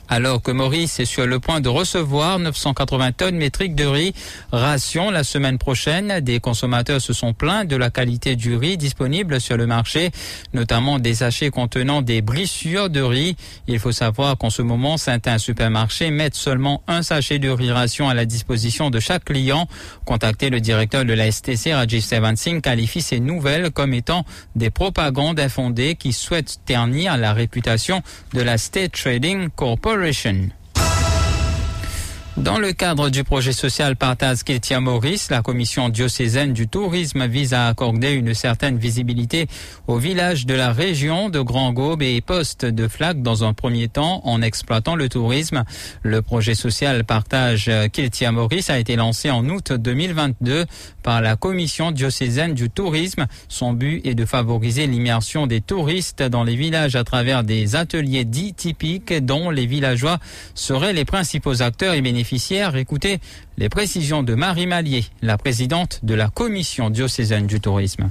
Alors 0.09 0.41
que 0.41 0.51
Maurice 0.51 1.01
est 1.01 1.05
sur 1.05 1.27
le 1.27 1.39
point 1.39 1.59
de 1.59 1.67
recevoir 1.67 2.39
980 2.39 3.11
tonnes 3.11 3.35
métriques 3.35 3.75
de 3.75 3.85
riz 3.85 4.13
ration 4.53 5.11
la 5.11 5.25
semaine 5.25 5.57
prochaine, 5.57 6.21
des 6.21 6.39
consommateurs 6.39 7.01
se 7.01 7.11
sont 7.11 7.33
plaints 7.33 7.65
de 7.65 7.75
la 7.75 7.89
qualité 7.89 8.37
du 8.37 8.55
riz 8.55 8.77
disponible 8.77 9.41
sur 9.41 9.57
le 9.57 9.67
marché, 9.67 10.11
notamment 10.53 10.99
des 10.99 11.15
sachets 11.15 11.49
contenant 11.49 12.01
des 12.01 12.21
brissures 12.21 12.89
de 12.89 13.01
riz. 13.01 13.35
Il 13.67 13.79
faut 13.79 13.91
savoir 13.91 14.37
qu'en 14.37 14.49
ce 14.49 14.61
moment, 14.61 14.95
certains 14.95 15.39
supermarchés 15.39 16.09
mettent 16.09 16.35
seulement 16.35 16.83
un 16.87 17.01
sachet 17.01 17.37
de 17.37 17.49
riz 17.49 17.71
ration 17.71 18.07
à 18.07 18.13
la 18.13 18.23
disposition 18.23 18.89
de 18.89 19.01
chaque 19.01 19.25
client. 19.25 19.67
Contacté 20.05 20.49
le 20.49 20.61
directeur 20.61 21.03
de 21.03 21.13
la 21.13 21.29
STC, 21.29 21.73
Rajiv 21.73 22.01
Sevansing, 22.01 22.61
qualifie 22.61 23.01
ces 23.01 23.19
nouvelles 23.19 23.71
comme 23.71 23.93
étant 23.93 24.23
des 24.55 24.69
propagandes 24.69 25.39
infondées 25.39 25.95
qui 25.95 26.13
souhaitent 26.13 26.59
ternir 26.65 27.17
la 27.17 27.33
réputation 27.33 28.01
de 28.33 28.41
la 28.41 28.57
State 28.57 28.93
Trading 28.93 29.49
Corporation. 29.49 29.96
Flourishing. 29.97 30.53
Dans 32.37 32.59
le 32.59 32.71
cadre 32.71 33.09
du 33.09 33.23
projet 33.23 33.51
social 33.51 33.95
Partage 33.95 34.43
Kiltia 34.43 34.79
Maurice, 34.79 35.31
la 35.31 35.41
commission 35.41 35.89
diocésaine 35.89 36.53
du 36.53 36.67
tourisme 36.67 37.25
vise 37.25 37.55
à 37.55 37.67
accorder 37.67 38.11
une 38.11 38.35
certaine 38.35 38.77
visibilité 38.77 39.47
aux 39.87 39.97
villages 39.97 40.45
de 40.45 40.53
la 40.53 40.71
région 40.71 41.29
de 41.29 41.39
Grand 41.39 41.73
Gaube 41.73 42.03
et 42.03 42.21
postes 42.21 42.63
de 42.63 42.87
flaques 42.87 43.23
dans 43.23 43.43
un 43.43 43.53
premier 43.53 43.87
temps 43.87 44.21
en 44.23 44.43
exploitant 44.43 44.95
le 44.95 45.09
tourisme. 45.09 45.63
Le 46.03 46.21
projet 46.21 46.53
social 46.53 47.03
Partage 47.05 47.71
Kiltia 47.91 48.31
Maurice 48.31 48.69
a 48.69 48.77
été 48.77 48.95
lancé 48.95 49.31
en 49.31 49.43
août 49.49 49.73
2022 49.73 50.65
par 51.01 51.21
la 51.21 51.37
commission 51.37 51.89
diocésaine 51.91 52.53
du 52.53 52.69
tourisme. 52.69 53.25
Son 53.49 53.73
but 53.73 54.05
est 54.05 54.15
de 54.15 54.25
favoriser 54.25 54.85
l'immersion 54.85 55.47
des 55.47 55.59
touristes 55.59 56.21
dans 56.21 56.43
les 56.43 56.55
villages 56.55 56.95
à 56.95 57.03
travers 57.03 57.43
des 57.43 57.75
ateliers 57.75 58.25
dits 58.25 58.53
typiques 58.53 59.25
dont 59.25 59.49
les 59.49 59.65
villageois 59.65 60.19
seraient 60.53 60.93
les 60.93 61.05
principaux 61.05 61.63
acteurs 61.63 61.95
et 61.95 62.01
bénéficiaires 62.01 62.26
Écoutez 62.75 63.19
les 63.57 63.69
précisions 63.69 64.21
de 64.21 64.35
Marie 64.35 64.67
Mallier, 64.67 65.05
la 65.21 65.37
présidente 65.37 66.01
de 66.03 66.13
la 66.13 66.27
commission 66.27 66.89
diocésaine 66.89 67.47
du 67.47 67.61
tourisme. 67.61 68.09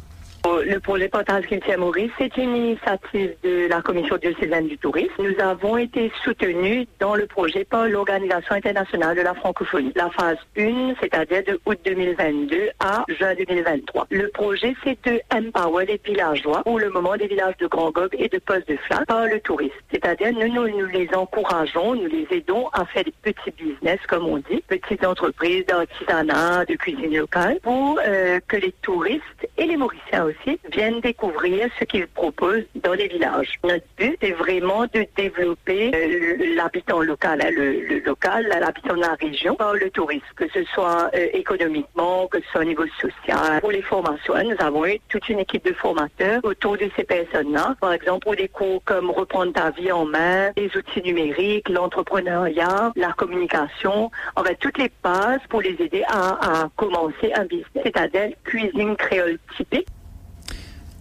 Le 0.65 0.79
projet 0.79 1.09
Partage 1.09 1.47
Culture 1.47 1.79
Maurice, 1.79 2.11
c'est 2.19 2.37
une 2.37 2.55
initiative 2.55 3.35
de 3.43 3.69
la 3.69 3.83
Commission 3.83 4.17
diocésaine 4.17 4.69
du 4.69 4.79
tourisme. 4.79 5.11
Nous 5.19 5.41
avons 5.41 5.76
été 5.76 6.12
soutenus 6.23 6.87
dans 7.00 7.17
le 7.17 7.26
projet 7.26 7.65
par 7.65 7.88
l'Organisation 7.88 8.55
internationale 8.55 9.17
de 9.17 9.23
la 9.23 9.35
francophonie. 9.35 9.93
La 9.97 10.09
phase 10.11 10.38
1, 10.57 10.95
c'est-à-dire 11.00 11.43
de 11.45 11.61
août 11.67 11.79
2022 11.85 12.71
à 12.79 13.05
juin 13.09 13.35
2023. 13.35 14.07
Le 14.11 14.29
projet, 14.29 14.75
c'est 14.85 14.97
de 15.05 15.21
empower 15.35 15.87
les 15.87 16.00
villageois, 16.05 16.62
pour 16.62 16.79
le 16.79 16.91
moment 16.91 17.17
des 17.17 17.26
villages 17.26 17.57
de 17.59 17.67
Grand 17.67 17.91
Gob 17.91 18.11
et 18.12 18.29
de 18.29 18.38
Poste 18.38 18.69
de 18.69 18.76
Flamme, 18.76 19.05
par 19.07 19.26
le 19.26 19.41
tourisme. 19.41 19.75
C'est-à-dire, 19.91 20.33
nous, 20.33 20.49
nous, 20.49 20.69
nous 20.69 20.87
les 20.87 21.09
encourageons, 21.12 21.97
nous 21.97 22.07
les 22.07 22.26
aidons 22.31 22.69
à 22.69 22.85
faire 22.85 23.05
des 23.05 23.15
petits 23.23 23.50
business, 23.50 23.99
comme 24.09 24.26
on 24.26 24.38
dit, 24.38 24.62
petites 24.69 25.05
entreprises 25.05 25.67
d'artisanat, 25.67 26.65
de 26.67 26.75
cuisine 26.75 27.17
locale, 27.17 27.59
pour 27.62 27.99
euh, 28.07 28.38
que 28.47 28.57
les 28.57 28.73
touristes 28.83 29.49
et 29.59 29.65
les 29.67 29.76
Mauriciens 29.76 30.25
aussi 30.25 30.36
viennent 30.73 31.00
découvrir 31.00 31.69
ce 31.78 31.85
qu'ils 31.85 32.07
proposent 32.07 32.66
dans 32.75 32.93
les 32.93 33.09
villages. 33.09 33.55
Notre 33.64 33.85
but 33.97 34.16
est 34.23 34.33
vraiment 34.33 34.85
de 34.85 35.07
développer 35.16 35.90
euh, 35.95 36.55
l'habitant 36.57 37.00
local, 37.00 37.40
hein, 37.43 37.50
le, 37.50 38.00
local, 38.00 38.47
l'habitant 38.49 38.95
de 38.95 39.00
la 39.00 39.14
région 39.14 39.57
le 39.75 39.90
tourisme, 39.90 40.25
que 40.37 40.49
ce 40.52 40.64
soit 40.64 41.11
euh, 41.14 41.26
économiquement, 41.33 42.26
que 42.28 42.40
ce 42.40 42.47
soit 42.50 42.61
au 42.62 42.64
niveau 42.64 42.85
social. 43.00 43.61
Pour 43.61 43.71
les 43.71 43.83
formations, 43.83 44.35
nous 44.43 44.57
avons 44.59 44.87
eu 44.87 44.99
toute 45.09 45.28
une 45.28 45.40
équipe 45.40 45.64
de 45.64 45.73
formateurs 45.73 46.40
autour 46.45 46.76
de 46.76 46.88
ces 46.97 47.05
personnes-là. 47.05 47.76
Par 47.81 47.93
exemple, 47.93 48.25
pour 48.25 48.37
des 48.37 48.49
cours 48.49 48.83
comme 48.85 49.11
reprendre 49.11 49.52
ta 49.52 49.71
vie 49.71 49.93
en 49.93 50.05
main, 50.05 50.50
les 50.57 50.71
outils 50.76 51.02
numériques, 51.02 51.69
l'entrepreneuriat, 51.69 52.93
la 52.97 53.12
communication, 53.12 54.11
en 54.37 54.45
fait, 54.45 54.57
toutes 54.57 54.78
les 54.78 54.90
bases 55.02 55.40
pour 55.49 55.62
les 55.62 55.76
aider 55.81 56.02
à, 56.09 56.64
à 56.64 56.69
commencer 56.76 57.33
un 57.35 57.45
business, 57.45 57.83
c'est-à-dire 57.83 58.31
cuisine 58.45 58.97
créole 58.97 59.38
typique. 59.57 59.87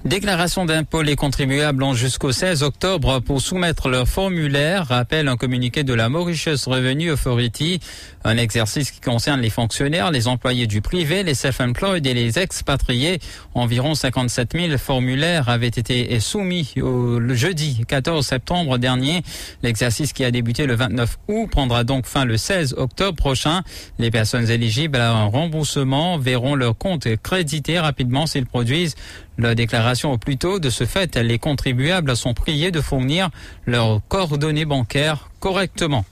Déclaration 0.05 0.65
d'impôt, 0.65 1.01
les 1.01 1.15
contribuables 1.15 1.81
ont 1.81 1.95
jusqu'au 1.95 2.31
16 2.31 2.61
octobre 2.61 3.21
pour 3.21 3.41
soumettre 3.41 3.89
leur 3.89 4.07
formulaire, 4.07 4.85
rappelle 4.85 5.27
un 5.27 5.35
communiqué 5.35 5.83
de 5.83 5.95
la 5.95 6.09
Mauritius 6.09 6.67
Revenue 6.67 7.09
Authority, 7.09 7.79
un 8.23 8.37
exercice 8.37 8.91
qui 8.91 9.01
concerne 9.01 9.41
les 9.41 9.49
fonctionnaires, 9.49 10.11
les 10.11 10.27
employés 10.27 10.67
du 10.67 10.81
privé, 10.81 11.23
les 11.23 11.33
self-employed 11.33 12.05
et 12.05 12.13
les 12.13 12.37
expatriés. 12.37 13.19
Environ 13.55 13.95
57 13.95 14.51
000 14.53 14.77
formulaires 14.77 15.49
avaient 15.49 15.65
été 15.65 16.19
soumis 16.19 16.71
le 16.75 17.33
jeudi 17.33 17.83
14 17.87 18.23
septembre 18.23 18.77
dernier. 18.77 19.23
L'exercice 19.63 20.13
qui 20.13 20.23
a 20.23 20.29
débuté 20.29 20.67
le 20.67 20.75
29 20.75 21.17
août 21.29 21.47
prendra 21.49 21.83
donc 21.83 22.05
fin 22.05 22.25
le 22.25 22.37
16 22.37 22.75
octobre 22.77 23.15
prochain. 23.15 23.63
Les 23.97 24.11
personnes 24.11 24.51
éligibles 24.51 24.99
à 24.99 25.13
un 25.13 25.25
remboursement 25.25 26.19
verront 26.19 26.53
leur 26.53 26.77
compte 26.77 27.07
crédité 27.23 27.79
rapidement 27.79 28.27
s'ils 28.27 28.45
produisent 28.45 28.93
la 29.37 29.55
déclaration 29.55 30.11
au 30.11 30.17
plus 30.17 30.37
tôt, 30.37 30.59
de 30.59 30.69
ce 30.69 30.85
fait, 30.85 31.15
les 31.15 31.39
contribuables 31.39 32.15
sont 32.15 32.33
priés 32.33 32.71
de 32.71 32.81
fournir 32.81 33.29
leurs 33.65 34.01
coordonnées 34.07 34.65
bancaires 34.65 35.29
correctement. 35.39 36.05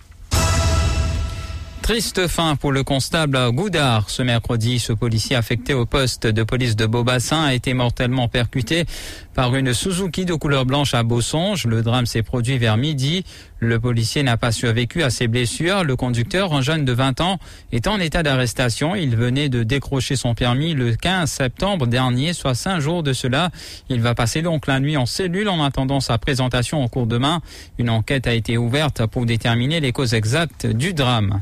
Triste 1.84 2.30
fin 2.30 2.56
pour 2.56 2.72
le 2.72 2.86
constable 2.86 3.52
Goudard. 3.52 4.10
Ce 4.10 4.24
mercredi, 4.24 4.80
ce 4.80 4.94
policier 4.94 5.36
affecté 5.36 5.74
au 5.74 5.86
poste 5.86 6.26
de 6.26 6.42
police 6.44 6.78
de 6.78 6.86
Beaubassin 6.86 7.44
a 7.44 7.54
été 7.54 7.74
mortellement 7.74 8.30
percuté 8.30 8.86
par 9.34 9.54
une 9.54 9.74
Suzuki 9.74 10.24
de 10.24 10.34
couleur 10.34 10.66
blanche 10.66 10.94
à 10.94 11.04
Beausonge. 11.04 11.66
Le 11.66 11.82
drame 11.82 12.06
s'est 12.06 12.24
produit 12.24 12.58
vers 12.58 12.78
midi. 12.78 13.26
Le 13.60 13.82
policier 13.82 14.24
n'a 14.24 14.38
pas 14.38 14.54
survécu 14.54 15.04
à 15.04 15.10
ses 15.10 15.28
blessures. 15.28 15.84
Le 15.84 15.98
conducteur, 15.98 16.54
un 16.54 16.62
jeune 16.62 16.86
de 16.86 16.94
20 16.94 17.20
ans, 17.20 17.38
est 17.74 17.86
en 17.88 18.00
état 18.00 18.24
d'arrestation. 18.24 18.96
Il 18.96 19.18
venait 19.18 19.50
de 19.50 19.64
décrocher 19.64 20.16
son 20.16 20.36
permis 20.36 20.74
le 20.74 20.96
15 20.96 21.30
septembre 21.30 21.86
dernier, 21.86 22.32
soit 22.32 22.56
cinq 22.56 22.80
jours 22.80 23.04
de 23.04 23.12
cela. 23.12 23.52
Il 23.90 24.00
va 24.00 24.16
passer 24.16 24.42
donc 24.42 24.68
la 24.68 24.80
nuit 24.80 24.96
en 24.96 25.06
cellule 25.06 25.50
en 25.50 25.62
attendant 25.62 26.00
sa 26.00 26.18
présentation 26.18 26.82
au 26.82 26.88
cours 26.88 27.08
demain. 27.08 27.42
Une 27.78 27.90
enquête 27.90 28.26
a 28.26 28.34
été 28.34 28.58
ouverte 28.58 29.06
pour 29.06 29.26
déterminer 29.26 29.82
les 29.82 29.92
causes 29.92 30.14
exactes 30.14 30.66
du 30.66 30.94
drame. 30.94 31.42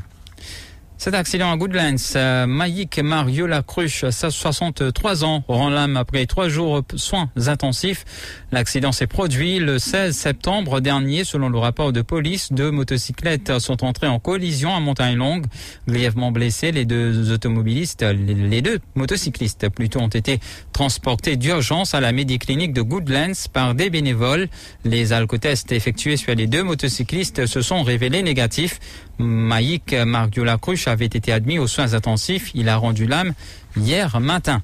Cet 1.02 1.14
accident 1.14 1.50
à 1.50 1.56
Goodlands, 1.56 1.96
euh, 2.14 2.46
Maïk 2.46 3.00
Mario 3.00 3.48
Lacruche, 3.48 4.04
63 4.08 5.24
ans, 5.24 5.42
rend 5.48 5.68
l'âme 5.68 5.96
après 5.96 6.26
trois 6.26 6.48
jours 6.48 6.82
soins 6.94 7.28
intensifs. 7.48 8.04
L'accident 8.52 8.92
s'est 8.92 9.08
produit 9.08 9.58
le 9.58 9.80
16 9.80 10.14
septembre 10.14 10.78
dernier. 10.78 11.24
Selon 11.24 11.48
le 11.48 11.58
rapport 11.58 11.92
de 11.92 12.02
police, 12.02 12.52
deux 12.52 12.70
motocyclettes 12.70 13.58
sont 13.58 13.82
entrées 13.82 14.06
en 14.06 14.20
collision 14.20 14.76
à 14.76 14.78
Montagne 14.78 15.16
Longue. 15.16 15.46
Grièvement 15.88 16.30
blessés, 16.30 16.70
les 16.70 16.84
deux 16.84 17.32
automobilistes, 17.32 18.02
les 18.04 18.62
deux 18.62 18.78
motocyclistes 18.94 19.70
plutôt, 19.70 19.98
ont 19.98 20.06
été 20.06 20.38
transportés 20.72 21.34
d'urgence 21.34 21.94
à 21.94 22.00
la 22.00 22.12
médiclinique 22.12 22.74
de 22.74 22.82
Goodlands 22.82 23.32
par 23.52 23.74
des 23.74 23.90
bénévoles. 23.90 24.46
Les 24.84 25.12
alcotests 25.12 25.72
effectués 25.72 26.16
sur 26.16 26.32
les 26.36 26.46
deux 26.46 26.62
motocyclistes 26.62 27.46
se 27.46 27.60
sont 27.60 27.82
révélés 27.82 28.22
négatifs. 28.22 28.78
Maïk 29.18 29.94
Mario 29.94 30.44
Lacruche 30.44 30.88
avait 30.88 31.06
été 31.06 31.32
admis 31.32 31.58
aux 31.58 31.66
soins 31.66 31.94
intensifs. 31.94 32.50
Il 32.54 32.68
a 32.68 32.76
rendu 32.76 33.06
l'âme 33.06 33.32
hier 33.76 34.20
matin. 34.20 34.62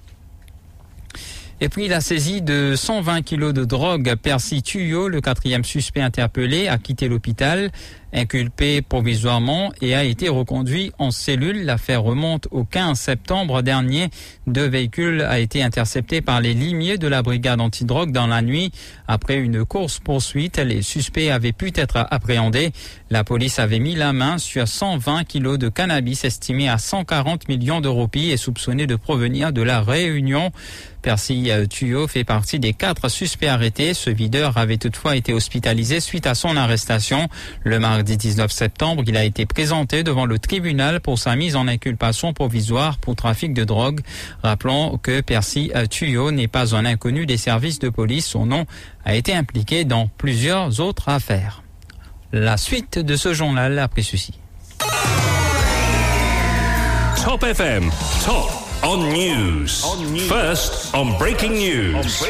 Et 1.61 1.69
puis 1.69 1.88
la 1.88 2.00
saisie 2.00 2.40
de 2.40 2.75
120 2.76 3.23
kilos 3.23 3.52
de 3.52 3.64
drogue, 3.64 4.14
Percy 4.23 4.62
Tuyau, 4.62 5.09
le 5.09 5.21
quatrième 5.21 5.64
suspect 5.64 6.00
interpellé, 6.00 6.69
a 6.69 6.78
quitté 6.78 7.09
l'hôpital 7.09 7.73
inculpé 8.12 8.83
provisoirement 8.83 9.73
et 9.83 9.95
a 9.95 10.05
été 10.05 10.28
reconduit 10.28 10.93
en 10.99 11.11
cellule. 11.11 11.64
L'affaire 11.64 12.02
remonte 12.02 12.49
au 12.50 12.64
15 12.64 12.99
septembre 12.99 13.62
dernier. 13.62 14.09
Deux 14.47 14.67
véhicules 14.67 15.23
a 15.23 15.38
été 15.38 15.62
interceptés 15.62 16.21
par 16.21 16.40
les 16.40 16.55
limiers 16.55 16.99
de 16.99 17.09
la 17.09 17.23
brigade 17.23 17.61
antidrogue 17.61 18.12
dans 18.12 18.26
la 18.26 18.43
nuit. 18.43 18.73
Après 19.07 19.37
une 19.37 19.64
course-poursuite, 19.64 20.59
les 20.59 20.83
suspects 20.83 21.31
avaient 21.31 21.52
pu 21.52 21.71
être 21.75 22.07
appréhendés. 22.11 22.73
La 23.10 23.24
police 23.24 23.58
avait 23.58 23.78
mis 23.78 23.94
la 23.94 24.12
main 24.12 24.36
sur 24.36 24.68
120 24.68 25.24
kilos 25.24 25.58
de 25.58 25.70
cannabis 25.70 26.24
estimé 26.24 26.68
à 26.68 26.76
140 26.76 27.48
millions 27.48 27.80
de 27.80 27.88
roupies 27.88 28.30
et 28.30 28.36
soupçonné 28.36 28.86
de 28.86 28.96
provenir 28.96 29.50
de 29.50 29.62
la 29.62 29.80
Réunion. 29.80 30.52
Percy 31.00 31.50
Tuyau 31.70 32.06
fait 32.06 32.24
partie 32.24 32.58
des 32.58 32.74
quatre 32.74 33.08
suspects 33.08 33.46
arrêtés. 33.46 33.94
Ce 33.94 34.10
videur 34.10 34.58
avait 34.58 34.76
toutefois 34.76 35.16
été 35.16 35.32
hospitalisé 35.32 36.00
suite 36.00 36.26
à 36.26 36.34
son 36.34 36.54
arrestation. 36.54 37.28
Le 37.64 37.78
mardi 37.78 38.18
19 38.18 38.52
septembre, 38.52 39.04
il 39.06 39.16
a 39.16 39.24
été 39.24 39.46
présenté 39.46 40.02
devant 40.02 40.26
le 40.26 40.38
tribunal 40.38 41.00
pour 41.00 41.18
sa 41.18 41.34
mise 41.34 41.56
en 41.56 41.66
inculpation 41.66 42.34
provisoire 42.34 42.98
pour 42.98 43.16
trafic 43.16 43.54
de 43.54 43.64
drogue. 43.64 44.00
Rappelons 44.42 44.98
que 44.98 45.22
Percy 45.22 45.72
Tuyau 45.88 46.30
n'est 46.30 46.46
pas 46.46 46.74
un 46.74 46.84
inconnu 46.84 47.24
des 47.24 47.38
services 47.38 47.78
de 47.78 47.88
police. 47.88 48.26
Son 48.26 48.44
nom 48.44 48.66
a 49.06 49.14
été 49.14 49.32
impliqué 49.32 49.84
dans 49.86 50.08
plusieurs 50.18 50.80
autres 50.80 51.08
affaires. 51.08 51.62
La 52.32 52.58
suite 52.58 52.99
de 52.99 53.16
ce 53.16 53.32
journal 53.32 53.78
après 53.78 54.02
ceci. 54.02 54.35
Top 57.25 57.42
FM, 57.42 57.90
top 58.23 58.50
on 58.82 58.99
news. 58.99 59.82
First 60.28 60.94
on 60.94 61.16
breaking 61.18 61.52
news. 61.54 62.23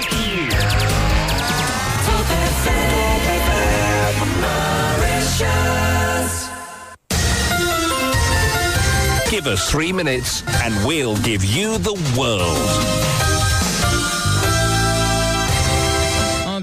Give 9.30 9.46
us 9.48 9.68
three 9.68 9.92
minutes 9.92 10.44
and 10.62 10.74
we'll 10.86 11.16
give 11.18 11.44
you 11.44 11.76
the 11.78 11.94
world. 12.16 13.07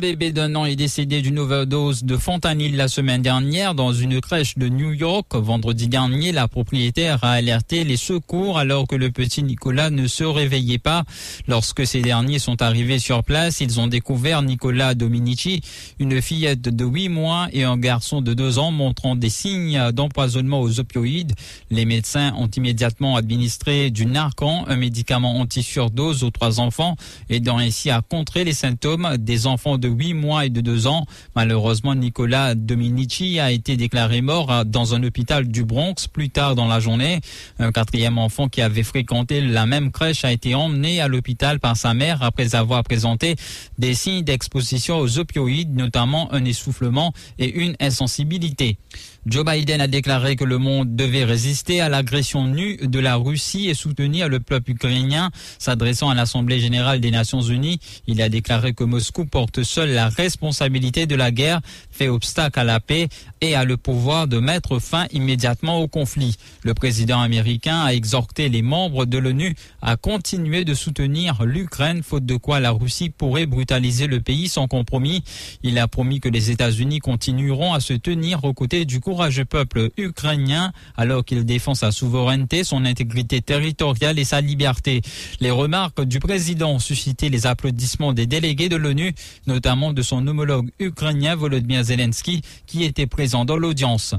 Bébé 0.06 0.32
d'un 0.32 0.54
an 0.54 0.66
est 0.66 0.76
décédé 0.76 1.24
d'une 1.24 1.40
overdose 1.40 2.04
de 2.04 2.16
fentanyl 2.16 2.76
la 2.76 2.88
semaine 2.88 3.24
dernière 3.24 3.74
dans 3.74 3.92
une 3.92 4.22
crèche 4.22 4.56
de 4.56 4.70
New 4.70 4.94
York. 4.94 5.34
Vendredi 5.34 5.88
dernier, 5.88 6.32
la 6.32 6.48
propriétaire 6.48 7.24
a 7.24 7.32
alerté 7.32 7.84
les 7.84 7.98
secours 7.98 8.60
alors 8.60 8.86
que 8.88 8.96
le 8.96 9.10
petit 9.10 9.42
Nicolas 9.42 9.90
ne 9.90 10.06
se 10.06 10.24
réveillait 10.24 10.78
pas. 10.78 11.06
Lorsque 11.48 11.88
ces 11.88 12.02
derniers 12.02 12.38
sont 12.38 12.62
arrivés 12.62 13.00
sur 13.00 13.24
place, 13.24 13.62
ils 13.62 13.80
ont 13.80 13.88
découvert 13.88 14.44
Nicolas 14.44 14.94
Dominici, 14.94 15.62
une 15.98 16.22
fillette 16.22 16.62
de 16.62 16.86
8 16.86 17.10
mois 17.10 17.48
et 17.52 17.64
un 17.64 17.78
garçon 17.78 18.22
de 18.22 18.36
2 18.36 18.60
ans 18.60 18.70
montrant 18.70 19.16
des 19.16 19.32
signes 19.32 19.92
d'empoisonnement 19.92 20.62
aux 20.62 20.80
opioïdes. 20.80 21.34
Les 21.72 21.86
médecins 21.86 22.32
ont 22.38 22.48
immédiatement 22.48 23.16
administré 23.16 23.90
du 23.90 24.06
Narcan, 24.06 24.66
un 24.68 24.76
médicament 24.76 25.40
anti-surdose 25.40 26.24
aux 26.24 26.30
trois 26.30 26.60
enfants, 26.60 26.96
aidant 27.32 27.58
ainsi 27.58 27.90
à 27.90 28.04
contrer 28.04 28.44
les 28.44 28.54
symptômes 28.54 29.18
des 29.18 29.48
enfants 29.48 29.80
de 29.80 29.95
8 29.98 30.14
mois 30.14 30.46
et 30.46 30.50
de 30.50 30.62
2 30.62 30.88
ans. 30.88 31.06
Malheureusement, 31.36 31.96
Nicolas 31.96 32.56
Dominici 32.56 33.40
a 33.40 33.52
été 33.52 33.78
déclaré 33.78 34.22
mort 34.22 34.66
dans 34.66 34.94
un 34.96 35.04
hôpital 35.04 35.48
du 35.48 35.64
Bronx 35.64 36.08
plus 36.12 36.30
tard 36.30 36.56
dans 36.56 36.68
la 36.68 36.80
journée. 36.80 37.22
Un 37.60 37.72
quatrième 37.72 38.18
enfant 38.18 38.48
qui 38.48 38.62
avait 38.62 38.84
fréquenté 38.84 39.42
la 39.42 39.66
même 39.66 39.92
crèche 39.92 40.26
a 40.26 40.32
été 40.32 40.56
emmené 40.56 41.02
à 41.02 41.08
l'hôpital 41.08 41.60
par 41.60 41.78
sa 41.78 41.94
mère 41.94 42.24
après 42.24 42.56
avoir 42.56 42.84
présenté 42.84 43.36
des 43.78 43.94
signes 43.94 44.24
d'exposition 44.24 45.00
aux 45.00 45.20
opioïdes, 45.20 45.76
notamment 45.76 46.32
un 46.34 46.46
essoufflement 46.46 47.14
et 47.40 47.50
une 47.50 47.76
insensibilité. 47.80 48.78
Joe 49.28 49.44
Biden 49.44 49.82
a 49.82 49.88
déclaré 49.88 50.36
que 50.36 50.44
le 50.44 50.60
monde 50.60 50.96
devait 50.96 51.24
résister 51.24 51.82
à 51.82 51.90
l'agression 51.90 52.46
nue 52.46 52.78
de 52.78 53.00
la 53.00 53.16
Russie 53.16 53.68
et 53.68 53.74
soutenir 53.74 54.30
le 54.30 54.40
peuple 54.40 54.72
ukrainien. 54.72 55.32
S'adressant 55.58 56.12
à 56.12 56.14
l'Assemblée 56.14 56.60
générale 56.60 57.00
des 57.00 57.10
Nations 57.10 57.42
unies, 57.42 57.80
il 58.06 58.22
a 58.22 58.30
déclaré 58.30 58.74
que 58.74 58.84
Moscou 58.84 59.26
porte 59.26 59.64
seule 59.64 59.90
la 59.90 60.10
responsabilité 60.10 61.08
de 61.08 61.16
la 61.16 61.32
guerre, 61.32 61.62
fait 61.90 62.08
obstacle 62.08 62.60
à 62.60 62.64
la 62.64 62.80
paix 62.80 63.08
et 63.42 63.56
a 63.56 63.66
le 63.66 63.78
pouvoir 63.78 64.28
de 64.28 64.38
mettre 64.38 64.78
fin 64.78 65.08
immédiatement 65.12 65.80
au 65.80 65.88
conflit. 65.88 66.36
Le 66.62 66.76
président 66.76 67.20
américain 67.20 67.82
a 67.84 67.96
exhorté 67.96 68.48
les 68.48 68.62
membres 68.62 69.06
de 69.06 69.18
l'ONU 69.18 69.56
à 69.82 69.98
continuer 69.98 70.66
de 70.66 70.76
soutenir 70.76 71.44
l'Ukraine, 71.46 72.04
faute 72.04 72.28
de 72.28 72.36
quoi 72.36 72.60
la 72.60 72.70
Russie 72.70 73.10
pourrait 73.10 73.48
brutaliser 73.48 74.06
le 74.06 74.22
pays 74.22 74.50
sans 74.50 74.68
compromis. 74.68 75.24
Il 75.64 75.80
a 75.80 75.88
promis 75.88 76.20
que 76.20 76.30
les 76.30 76.52
États-Unis 76.52 77.00
continueront 77.00 77.74
à 77.74 77.80
se 77.80 77.94
tenir 77.94 78.44
aux 78.44 78.54
côtés 78.54 78.86
du 78.86 79.00
courageux 79.16 79.46
peuple 79.46 79.92
ukrainien 79.96 80.74
alors 80.98 81.24
qu'il 81.24 81.46
défend 81.46 81.74
sa 81.74 81.94
souveraineté, 81.94 82.66
son 82.66 82.84
intégrité 82.84 83.42
territoriale 83.42 84.20
et 84.20 84.26
sa 84.26 84.42
liberté. 84.42 85.02
Les 85.40 85.52
remarques 85.52 86.04
du 86.04 86.20
président 86.20 86.72
ont 86.74 86.80
suscité 86.80 87.30
les 87.30 87.48
applaudissements 87.48 88.12
des 88.12 88.28
délégués 88.28 88.68
de 88.68 88.76
l'ONU, 88.76 89.16
notamment 89.48 89.94
de 89.94 90.02
son 90.02 90.28
homologue 90.28 90.70
ukrainien 90.80 91.34
Volodymyr 91.34 91.84
Zelensky, 91.84 92.42
qui 92.68 92.84
était 92.84 93.08
présent 93.08 93.46
dans 93.46 93.56
l'audience. 93.56 94.16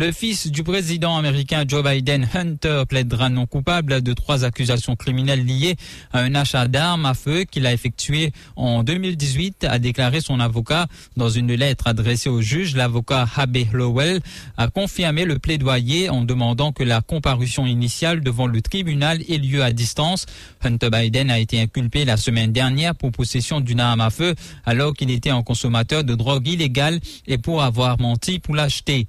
Le 0.00 0.12
fils 0.12 0.46
du 0.46 0.62
président 0.62 1.16
américain 1.16 1.64
Joe 1.66 1.82
Biden, 1.82 2.28
Hunter, 2.32 2.84
plaidera 2.88 3.30
non 3.30 3.46
coupable 3.46 4.00
de 4.00 4.12
trois 4.12 4.44
accusations 4.44 4.94
criminelles 4.94 5.44
liées 5.44 5.74
à 6.12 6.20
un 6.20 6.36
achat 6.36 6.68
d'armes 6.68 7.04
à 7.04 7.14
feu 7.14 7.42
qu'il 7.42 7.66
a 7.66 7.72
effectué 7.72 8.30
en 8.54 8.84
2018, 8.84 9.64
a 9.64 9.80
déclaré 9.80 10.20
son 10.20 10.38
avocat 10.38 10.86
dans 11.16 11.28
une 11.28 11.52
lettre 11.52 11.88
adressée 11.88 12.28
au 12.28 12.40
juge. 12.40 12.76
L'avocat 12.76 13.26
Habe 13.36 13.58
Lowell 13.72 14.20
a 14.56 14.68
confirmé 14.68 15.24
le 15.24 15.40
plaidoyer 15.40 16.10
en 16.10 16.22
demandant 16.22 16.70
que 16.70 16.84
la 16.84 17.00
comparution 17.00 17.66
initiale 17.66 18.20
devant 18.20 18.46
le 18.46 18.62
tribunal 18.62 19.20
ait 19.28 19.38
lieu 19.38 19.64
à 19.64 19.72
distance. 19.72 20.26
Hunter 20.62 20.90
Biden 20.90 21.28
a 21.28 21.40
été 21.40 21.60
inculpé 21.60 22.04
la 22.04 22.16
semaine 22.16 22.52
dernière 22.52 22.94
pour 22.94 23.10
possession 23.10 23.58
d'une 23.60 23.80
arme 23.80 24.02
à 24.02 24.10
feu 24.10 24.36
alors 24.64 24.94
qu'il 24.94 25.10
était 25.10 25.30
un 25.30 25.42
consommateur 25.42 26.04
de 26.04 26.14
drogue 26.14 26.46
illégale 26.46 27.00
et 27.26 27.36
pour 27.36 27.64
avoir 27.64 28.00
menti 28.00 28.38
pour 28.38 28.54
l'acheter. 28.54 29.08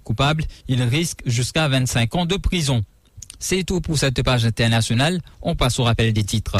Coupable, 0.00 0.44
il 0.68 0.82
risque 0.82 1.20
jusqu'à 1.26 1.68
25 1.68 2.14
ans 2.14 2.26
de 2.26 2.36
prison. 2.36 2.82
C'est 3.38 3.64
tout 3.64 3.80
pour 3.80 3.98
cette 3.98 4.22
page 4.22 4.44
internationale. 4.44 5.20
On 5.42 5.54
passe 5.54 5.78
au 5.78 5.84
rappel 5.84 6.12
des 6.12 6.24
titres. 6.24 6.56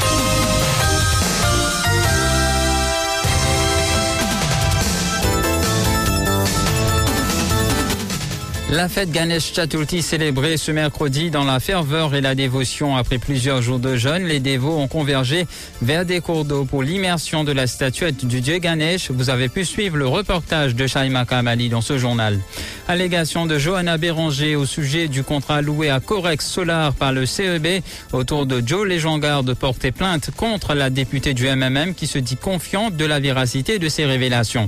La 8.77 8.91
fête 8.91 9.11
Ganesh 9.11 9.55
Chaturthi 9.55 10.03
célébrée 10.03 10.59
ce 10.59 10.71
mercredi 10.71 11.31
dans 11.31 11.45
la 11.45 11.61
ferveur 11.61 12.15
et 12.15 12.21
la 12.21 12.35
dévotion 12.35 12.95
après 12.95 13.17
plusieurs 13.17 13.63
jours 13.63 13.79
de 13.79 13.97
jeûne, 13.97 14.25
les 14.25 14.39
dévots 14.39 14.77
ont 14.77 14.87
convergé 14.87 15.47
vers 15.81 16.05
des 16.05 16.21
cours 16.21 16.45
d'eau 16.45 16.67
pour 16.67 16.83
l'immersion 16.83 17.43
de 17.43 17.53
la 17.53 17.67
statuette 17.67 18.27
du 18.27 18.43
dieu 18.43 18.59
Ganesh. 18.59 19.11
Vous 19.11 19.31
avez 19.31 19.49
pu 19.49 19.65
suivre 19.65 19.97
le 19.97 20.07
reportage 20.07 20.75
de 20.75 20.87
Shaima 20.87 21.25
Kamali 21.25 21.71
dans 21.71 21.81
ce 21.81 21.97
journal. 21.97 22.39
Allégation 22.87 23.47
de 23.47 23.59
Johanna 23.59 23.97
Béranger 23.97 24.57
au 24.57 24.67
sujet 24.67 25.09
du 25.09 25.25
contrat 25.25 25.63
loué 25.63 25.89
à 25.89 25.99
Corex 25.99 26.47
Solar 26.47 26.93
par 26.93 27.13
le 27.13 27.25
CEB 27.25 27.83
autour 28.13 28.45
de 28.45 28.63
Joe 28.65 28.87
Léjongard 28.87 29.43
de 29.43 29.55
porter 29.55 29.91
plainte 29.91 30.31
contre 30.37 30.75
la 30.75 30.91
députée 30.91 31.33
du 31.33 31.49
MMM 31.49 31.95
qui 31.95 32.07
se 32.07 32.19
dit 32.19 32.37
confiante 32.37 32.95
de 32.95 33.07
la 33.07 33.21
véracité 33.21 33.79
de 33.79 33.89
ses 33.89 34.05
révélations. 34.05 34.67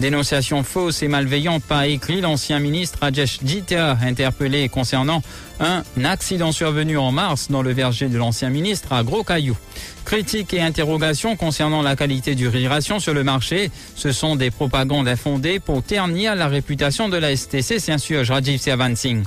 Dénonciation 0.00 0.64
fausse 0.64 1.04
et 1.04 1.08
malveillante 1.08 1.62
par 1.62 1.84
écrit 1.84 2.20
l'ancien 2.20 2.58
ministre 2.58 2.98
Rajesh 3.00 3.43
Jita 3.44 3.98
interpellé 4.02 4.68
concernant 4.68 5.22
un 5.60 5.82
accident 6.04 6.52
survenu 6.52 6.98
en 6.98 7.12
mars 7.12 7.48
dans 7.50 7.62
le 7.62 7.72
verger 7.72 8.08
de 8.08 8.18
l'ancien 8.18 8.50
ministre 8.50 8.92
à 8.92 9.02
Gros 9.02 9.24
Caillou. 9.24 9.56
Critiques 10.04 10.52
et 10.52 10.60
interrogations 10.60 11.34
concernant 11.34 11.80
la 11.80 11.96
qualité 11.96 12.34
du 12.34 12.46
riz 12.46 12.68
sur 12.98 13.14
le 13.14 13.24
marché, 13.24 13.70
ce 13.94 14.12
sont 14.12 14.36
des 14.36 14.50
propagandes 14.50 15.08
infondées 15.08 15.60
pour 15.60 15.82
ternir 15.82 16.34
la 16.34 16.46
réputation 16.46 17.08
de 17.08 17.16
la 17.16 17.34
STC, 17.34 17.78
s'insurge 17.78 18.30
Rajiv 18.30 18.60
Singh. 18.60 19.24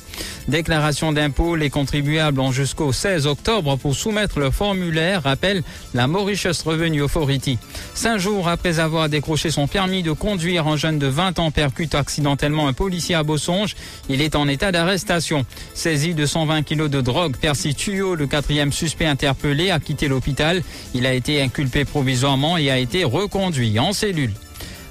Déclaration 0.47 1.11
d'impôts, 1.11 1.55
les 1.55 1.69
contribuables 1.69 2.39
ont 2.39 2.51
jusqu'au 2.51 2.93
16 2.93 3.25
octobre 3.25 3.75
pour 3.77 3.95
soumettre 3.95 4.39
le 4.39 4.51
formulaire, 4.51 5.23
rappelle 5.23 5.63
la 5.93 6.07
Mauritius 6.07 6.61
Revenue 6.61 7.01
Authority. 7.01 7.57
Cinq 7.95 8.19
jours 8.19 8.47
après 8.47 8.79
avoir 8.79 9.09
décroché 9.09 9.49
son 9.49 9.67
permis 9.67 10.03
de 10.03 10.11
conduire, 10.11 10.67
un 10.67 10.77
jeune 10.77 10.99
de 10.99 11.07
20 11.07 11.39
ans 11.39 11.51
percute 11.51 11.95
accidentellement 11.95 12.67
un 12.67 12.73
policier 12.73 13.15
à 13.15 13.23
Bossonge. 13.23 13.75
Il 14.09 14.21
est 14.21 14.35
en 14.35 14.47
état 14.47 14.71
d'arrestation. 14.71 15.45
De 16.17 16.25
120 16.25 16.63
kilos 16.63 16.89
de 16.89 16.99
drogue, 16.99 17.38
Percy 17.38 17.75
Tuyau, 17.75 18.15
le 18.15 18.25
quatrième 18.25 18.73
suspect 18.73 19.06
interpellé, 19.06 19.69
a 19.69 19.80
quitté 19.80 20.08
l'hôpital. 20.08 20.63
Il 20.95 21.06
a 21.06 21.13
été 21.13 21.41
inculpé 21.41 21.86
provisoirement 21.86 22.58
et 22.58 22.71
a 22.71 22.80
été 22.80 23.03
reconduit 23.03 23.80
en 23.80 23.93
cellule. 23.93 24.34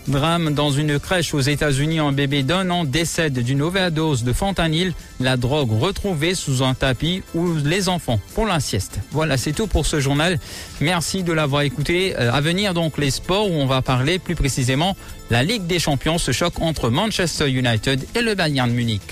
Drame 0.07 0.55
dans 0.55 0.71
une 0.71 1.01
crèche 1.01 1.35
aux 1.35 1.41
États-Unis, 1.41 1.99
un 1.99 2.12
bébé 2.12 2.45
d'un 2.45 2.71
an 2.71 2.85
décède 2.85 3.41
d'une 3.41 3.61
overdose 3.61 4.23
de 4.23 4.33
fentanyl, 4.33 4.93
la 5.19 5.37
drogue 5.37 5.73
retrouvée 5.73 6.37
sous 6.37 6.62
un 6.62 6.75
tapis 6.75 7.25
où 7.35 7.57
les 7.57 7.89
enfants 7.89 8.21
font 8.29 8.45
la 8.45 8.61
sieste. 8.61 9.01
Voilà, 9.11 9.37
c'est 9.37 9.53
tout 9.53 9.67
pour 9.67 9.85
ce 9.85 9.99
journal. 9.99 10.39
Merci 10.81 11.25
de 11.25 11.33
l'avoir 11.33 11.62
écouté. 11.62 12.15
Euh, 12.17 12.33
à 12.33 12.41
venir 12.41 12.73
donc 12.73 12.99
les 12.99 13.11
sports 13.11 13.51
où 13.51 13.55
on 13.55 13.67
va 13.67 13.83
parler 13.83 14.21
plus 14.21 14.37
précisément 14.37 14.97
la 15.31 15.43
Ligue 15.43 15.67
des 15.67 15.81
Champions, 15.81 16.19
ce 16.19 16.31
choc 16.31 16.55
entre 16.61 16.89
Manchester 16.89 17.51
United 17.51 18.07
et 18.15 18.23
le 18.23 18.37
Bayern 18.37 18.71
Munich. 18.71 19.03